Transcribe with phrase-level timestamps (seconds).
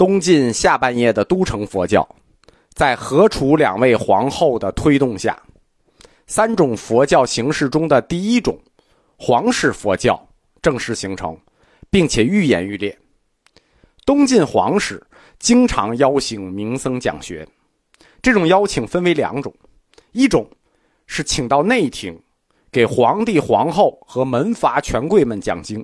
[0.00, 2.08] 东晋下半叶的都城佛教，
[2.72, 5.38] 在何楚两位皇后的推动下，
[6.26, 8.58] 三种佛教形式中的第一种
[9.18, 10.18] 皇室佛教
[10.62, 11.36] 正式形成，
[11.90, 12.98] 并且愈演愈烈。
[14.06, 15.06] 东晋皇室
[15.38, 17.46] 经常邀请名僧讲学，
[18.22, 19.52] 这种邀请分为两种：
[20.12, 20.48] 一种
[21.06, 22.18] 是请到内廷，
[22.72, 25.78] 给皇帝、皇后和门阀权贵们讲经；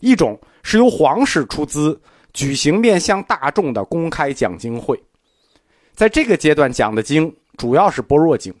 [0.00, 1.98] 一种是由皇室出资
[2.38, 4.96] 举行面向大众的公开讲经会。
[5.92, 8.54] 在这个阶段讲的经主要是般若经，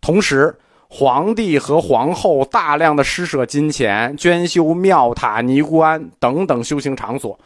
[0.00, 7.38] 同时皇帝和皇后大量的施舍金钱，捐修庙塔、尼姑庵等等修行场所。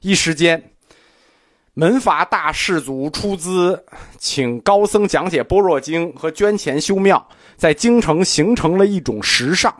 [0.00, 0.72] 一时间，
[1.74, 3.84] 门阀大士族出资
[4.18, 7.24] 请高僧讲解《般若经》和捐钱修庙，
[7.56, 9.72] 在京城形成了一种时尚。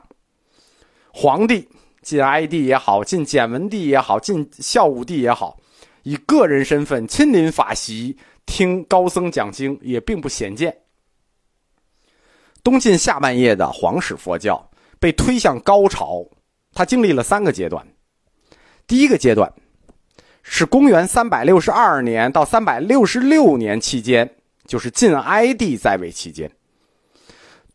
[1.13, 1.69] 皇帝
[2.03, 5.59] 晋哀帝也好，晋简文帝也好，晋孝武帝也好，
[6.03, 10.77] 以个人身份亲临法席听高僧讲经，也并不鲜见。
[12.63, 16.25] 东晋下半叶的皇室佛教被推向高潮，
[16.75, 17.87] 它经历了三个阶段。
[18.87, 19.53] 第一个阶段。
[20.45, 24.29] 是公元三百六十二年到三百六十六年期间，
[24.67, 26.51] 就是晋哀帝在位期间。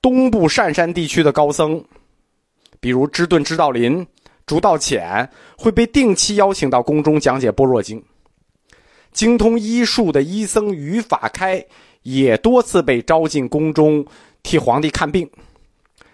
[0.02, 1.81] 东部鄯善地区的高僧，
[2.81, 4.06] 比如知顿知道林、
[4.48, 8.00] 竺道潜，会被定期邀请到宫中讲解《般若经》。
[9.12, 11.64] 精通医术的医僧于法开，
[12.03, 14.06] 也多次被招进宫中
[14.42, 15.30] 替皇帝看病。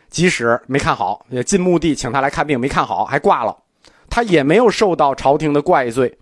[0.09, 3.55] 即使没看好，也进墓地请他来看病，没看好还挂了，
[4.09, 6.17] 他也没有受到朝廷的怪罪。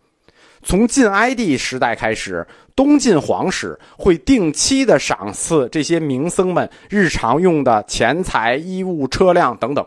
[0.64, 2.45] 从晋哀帝时代开始，
[2.76, 9.86] 东晋皇室会定期的赏赐这些名僧们日常用的钱财、衣物、车辆等等。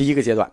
[0.00, 0.50] 第一个阶段，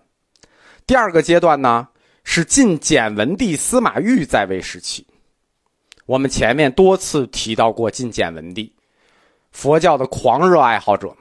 [0.86, 1.88] 第二个阶段呢
[2.26, 5.08] 是晋简文帝司马昱在位时期。
[6.06, 8.70] 我们前面多次提到过晋简文帝，
[9.52, 11.16] 佛教的狂热爱好者，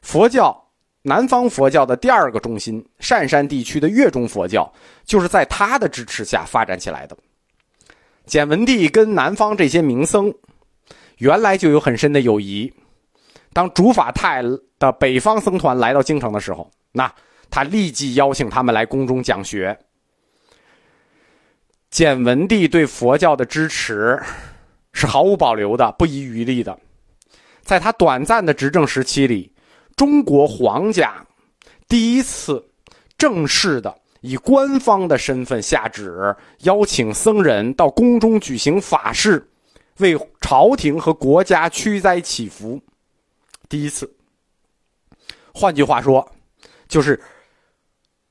[0.00, 0.56] 佛教。
[1.02, 4.72] 南方佛教的第二个中心——鄯善地区的越中佛教，
[5.04, 7.18] 就是在他的支持下发展起来的。
[8.26, 10.32] 简文帝跟南方这些名僧
[11.18, 12.72] 原来就有很深的友谊。
[13.52, 14.40] 当竺法泰
[14.78, 17.12] 的北方僧团来到京城的时候，那
[17.50, 19.78] 他立即邀请他们来宫中讲学。
[21.90, 24.20] 简文帝对佛教的支持
[24.92, 26.78] 是毫无保留的、不遗余力的。
[27.62, 29.52] 在他短暂的执政时期里。
[29.96, 31.26] 中国皇家
[31.88, 32.62] 第一次
[33.16, 39.48] 正式的以官方的身份下旨，邀请僧人到宫中举行法事，
[39.96, 42.78] 为朝廷和国家驱灾祈福。
[43.70, 44.14] 第一次，
[45.54, 46.30] 换句话说，
[46.88, 47.20] 就是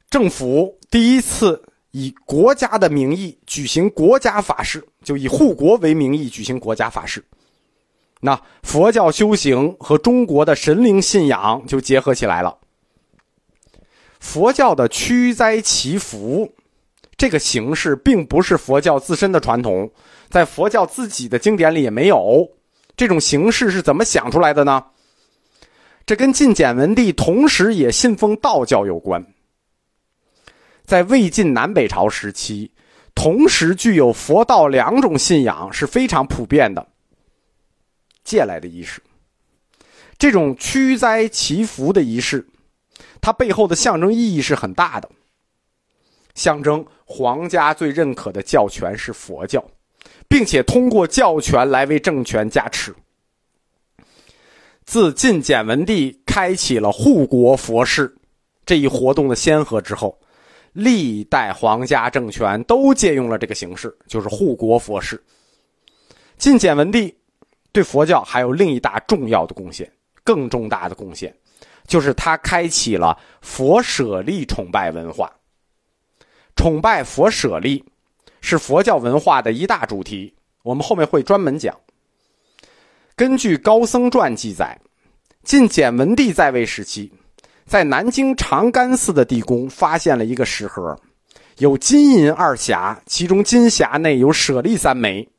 [0.10, 1.62] 政府第一次
[1.92, 7.24] 以国家的名义举行国家法事，就以护国为名义举行国家法事。
[8.22, 12.58] 那佛教修行和中国的神灵信仰就结合起来了。
[14.20, 16.52] 佛教的驱灾祈福
[17.16, 19.92] 这个形式，并不是佛教自身的传统，
[20.30, 22.50] 在佛教自己的经典里也没有。
[22.98, 24.84] 这种形式是怎么想出来的呢？
[26.06, 29.26] 这跟晋简文帝同时也信奉道教有关。
[30.84, 32.72] 在魏晋南北朝时期，
[33.16, 36.88] 同时具有佛道两种信仰是非常普遍的。
[38.24, 39.02] 借来的仪式，
[40.18, 42.48] 这种驱灾祈福的仪式，
[43.20, 45.10] 它背后的象征意义是很大的。
[46.36, 49.64] 象征皇家最认可的教权是佛教，
[50.28, 52.94] 并且通过教权来为政权加持。
[54.96, 58.16] 自晋简文帝开启了护国佛事
[58.66, 60.18] 这一活动的先河之后，
[60.72, 65.22] 历代皇家政权都借用了这个形式，就是护国佛事。
[66.38, 67.14] 晋简文帝。
[67.74, 69.92] 对佛教还有另一大重要的贡献，
[70.24, 71.36] 更重大的贡献，
[71.86, 75.30] 就是他开启了佛舍利崇拜文化。
[76.56, 77.84] 崇拜佛舍利
[78.40, 80.34] 是佛教文化的一大主题，
[80.64, 81.78] 我们后面会专门讲。
[83.18, 84.78] 根据《高僧传》记载，
[85.46, 87.12] 晋简文帝在位时期，
[87.68, 91.00] 在南京长干寺的地宫发现了一个石盒，
[91.60, 95.30] 有金银二匣，其中金匣内有舍利三枚。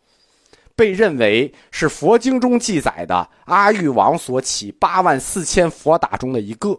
[0.77, 6.79] 被认为是佛经中记载的阿育王所起八万四千佛塔中的一个，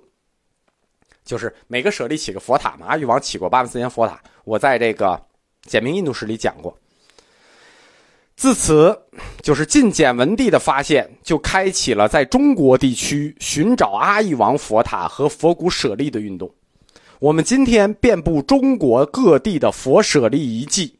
[1.25, 2.85] 就是每个舍利起个佛塔嘛。
[2.85, 5.07] 阿育王起过八万四千佛塔，我在这个
[5.69, 6.77] 《简明印度史》里讲过。
[8.37, 8.97] 自此，
[9.41, 16.49] 就是晋简文帝的发现，就开启了在中国地区寻找阿育王佛塔和佛骨舍利的运动。
[17.19, 20.93] 我们今天遍布中国各地的佛舍利遗迹。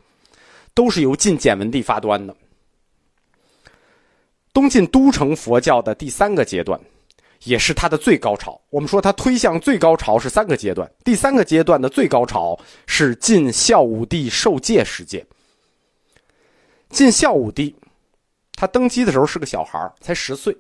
[0.78, 2.36] 都是由晋简文帝发端的。
[4.54, 6.80] 东晋都城佛教的第三个阶段，
[7.46, 8.62] 也是它的最高潮。
[8.70, 12.56] 我们说它推向最高潮是三个阶段，第三个阶段的最高潮
[12.86, 15.26] 是晋孝武帝受戒时间。
[16.90, 17.76] 晋孝武帝，
[18.54, 20.58] 他登基的时候是个小孩才十岁，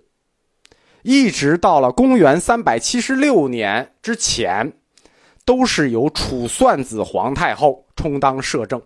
[1.01, 4.71] 一直到了公元三百七十六年之前，
[5.45, 8.81] 都是由楚算子皇太后充当摄政。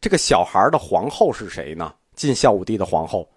[0.00, 1.94] 这个小孩的皇后是谁呢？
[2.14, 3.28] 晋孝武帝的皇后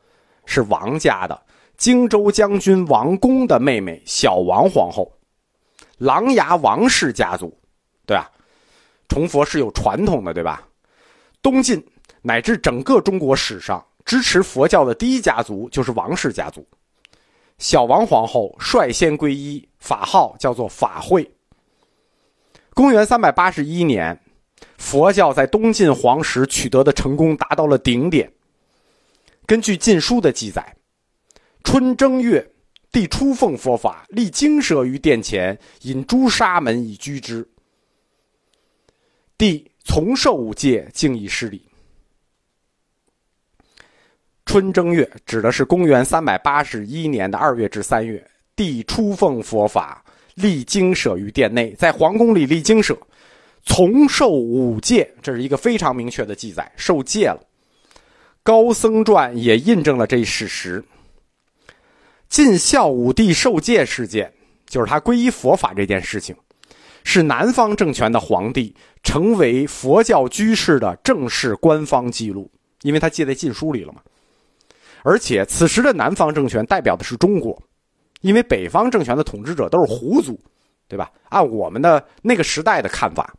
[0.45, 1.41] 是王家的
[1.77, 5.11] 荆州将军王公的妹妹小王皇后，
[5.97, 7.57] 琅琊王氏家族，
[8.05, 8.29] 对吧？
[9.07, 10.67] 崇佛是有传统的，对吧？
[11.41, 11.81] 东晋。
[12.27, 16.67] 乃至整个中国史上支持佛教的第一家族就是王氏家族，
[17.59, 21.29] 小王皇后率先皈依，法号叫做法会。
[22.73, 24.19] 公元三百八十一年，
[24.75, 28.33] 佛教在东晋皇室取得的成功达到了顶点。
[29.45, 30.75] 根据《晋书》的记载，
[31.63, 32.51] 春正月，
[32.91, 37.47] 帝初奉佛法，立精舍于殿前，引朱砂门以居之。
[39.37, 41.61] 帝从受五戒，敬以施礼。
[44.55, 48.25] 春正月指的是公元三百八十一年的二月至三月，
[48.55, 50.01] 帝初奉佛法，
[50.35, 52.97] 立经舍于殿内，在皇宫里立经舍，
[53.65, 57.41] 从受五戒，这是一个非常明确的记载，受戒了。
[58.43, 60.81] 高僧传也印证了这一事实。
[62.29, 64.31] 晋孝武帝受戒事件，
[64.67, 66.33] 就是他皈依佛法这件事情，
[67.03, 68.73] 是南方政权的皇帝
[69.03, 72.49] 成为佛教居士的正式官方记录，
[72.83, 73.99] 因为他记在禁书里了嘛。
[75.07, 77.61] 而且，此时的南方政权代表的是中国，
[78.21, 80.39] 因为北方政权的统治者都是胡族，
[80.87, 81.11] 对吧？
[81.29, 83.31] 按我们的那个时代的看法，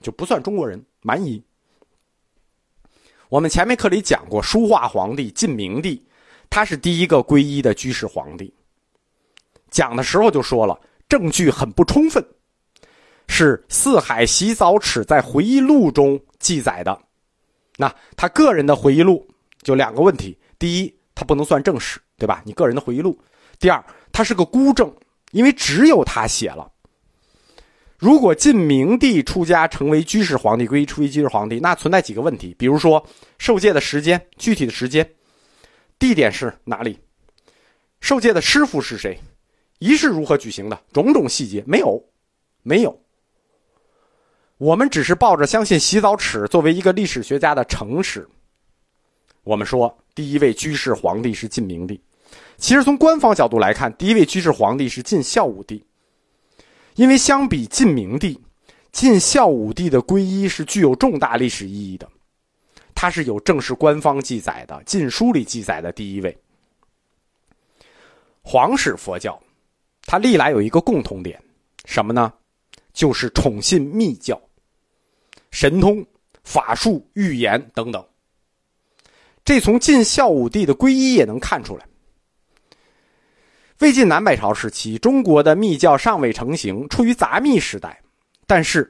[0.00, 1.40] 就不算中国人，蛮夷。
[3.28, 6.04] 我们前面课里讲过，书画皇帝晋明帝，
[6.50, 8.52] 他是第一个皈依的居士皇帝。
[9.70, 10.76] 讲的时候就说了，
[11.08, 12.20] 证据很不充分，
[13.28, 17.00] 是《四海洗澡尺》在回忆录中记载的。
[17.76, 19.24] 那他个人的回忆录
[19.62, 22.42] 就两个问题：第一，他不能算正史，对吧？
[22.44, 23.18] 你个人的回忆录。
[23.58, 24.92] 第二，他是个孤证，
[25.30, 26.70] 因为只有他写了。
[27.98, 33.06] 如果晋明帝出家成为居士皇帝，皈依出为居士皇帝，那存在几个问题，比如说
[33.38, 35.08] 受戒的时间、具体的时间、
[36.00, 36.98] 地点是哪里、
[38.00, 39.16] 受戒的师傅是谁、
[39.78, 42.04] 仪式如何举行的种种细节，没有，
[42.64, 43.00] 没有。
[44.58, 48.28] 我们只是抱着相信洗澡尺作为一个历史学家的诚实，
[49.44, 49.96] 我们说。
[50.14, 52.00] 第一位居士皇帝是晋明帝，
[52.56, 55.84] 其实从官方角度来看，第一位居士皇帝是晋孝武帝。
[56.96, 58.38] 因为相比晋明帝，
[58.92, 62.06] 晋孝武帝的皈依是具有重大历史意义的，
[62.94, 66.36] 他是有正式官方记载的《晋书》里记载的第一位。
[68.42, 69.40] 皇室佛教，
[70.04, 71.42] 它历来有一个共同点，
[71.86, 72.30] 什么呢？
[72.92, 74.38] 就是宠信密教、
[75.50, 76.04] 神通、
[76.44, 78.04] 法术、预言等等。
[79.44, 81.86] 这从晋孝武帝的皈依也能看出来。
[83.80, 88.00] 魏晋南北朝时期，中国的密教尚未成型，处于杂密时代。
[88.46, 88.88] 但是，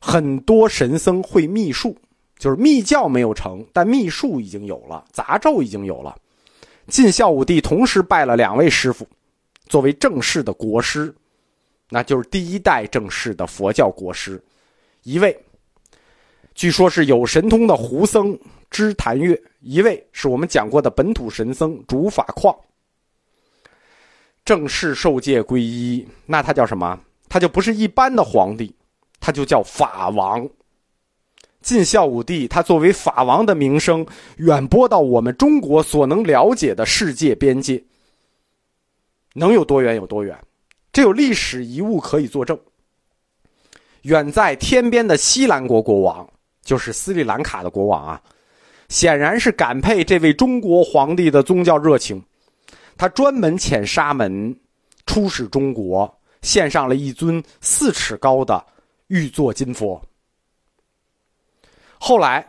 [0.00, 1.94] 很多神僧会秘术，
[2.38, 6.16] 就是密教没有成，但秘术已经有了，杂咒已经有了。
[6.86, 9.06] 晋孝武帝同时拜了两位师傅，
[9.66, 11.14] 作为正式的国师，
[11.90, 14.42] 那就是第一代正式的佛教国师。
[15.02, 15.38] 一位，
[16.54, 18.38] 据说是有神通的胡僧。
[18.70, 22.56] 知谭月，一位是我们讲过的本土神僧竺法旷，
[24.44, 26.96] 正式受戒皈依，那他叫什么？
[27.28, 28.72] 他就不是一般的皇帝，
[29.18, 30.48] 他就叫法王。
[31.60, 37.82] 晋孝武帝他作为法王的名声远播到我们中国所能了解的世界边界，
[39.34, 40.38] 能有多远有多远？
[40.92, 42.56] 这有历史遗物可以作证。
[44.02, 46.30] 远在天边的西兰国国王，
[46.70, 48.22] 就是斯里兰卡的国王啊。
[48.88, 52.22] 显然是感佩这位中国皇帝的宗教热情，
[52.96, 54.56] 他专门遣沙门
[55.04, 56.12] 出使中国，
[56.42, 58.64] 献上了一尊四尺高的
[59.08, 60.00] 玉座金佛。
[61.98, 62.46] 后来，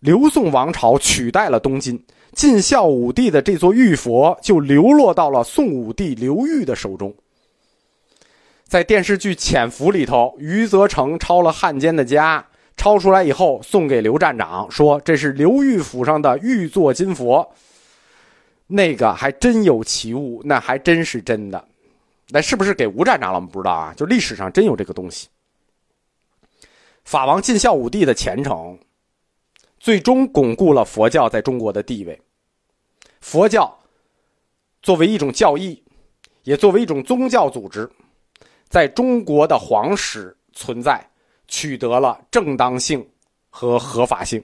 [0.00, 7.14] 刘宋王朝取代了东晋，晋孝武帝的这座玉佛就流落到了宋武帝刘裕的手中。
[8.64, 12.44] 在电视剧《潜伏》里头，余则成抄了汉奸的家。
[12.80, 17.46] 抄出来以后送给刘站长，说这是刘玉府上的玉座金佛。
[18.68, 21.62] 那个还真有其物，那还真是真的。
[22.28, 23.38] 那是不是给吴站长了？
[23.38, 25.28] 我们不知道啊，就历史上真有这个东西。
[27.04, 28.78] 法王尽孝武帝的虔诚，
[29.78, 32.18] 最终巩固了佛教在中国的地位。
[33.20, 33.78] 佛教
[34.80, 35.84] 作为一种教义，
[36.44, 37.90] 也作为一种宗教组织，
[38.70, 41.09] 在中国的皇室存在，
[41.50, 43.06] 取得了正当性
[43.50, 44.42] 和合法性。